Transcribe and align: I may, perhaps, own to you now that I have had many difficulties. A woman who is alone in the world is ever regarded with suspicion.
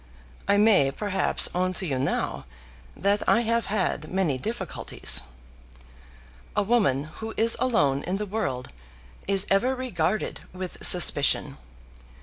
I 0.47 0.57
may, 0.57 0.89
perhaps, 0.89 1.47
own 1.53 1.73
to 1.73 1.85
you 1.85 1.99
now 1.99 2.45
that 2.97 3.21
I 3.29 3.41
have 3.41 3.67
had 3.67 4.09
many 4.09 4.39
difficulties. 4.39 5.21
A 6.55 6.63
woman 6.63 7.03
who 7.21 7.35
is 7.37 7.55
alone 7.59 8.01
in 8.05 8.17
the 8.17 8.25
world 8.25 8.69
is 9.27 9.45
ever 9.51 9.75
regarded 9.75 10.39
with 10.53 10.83
suspicion. 10.83 11.55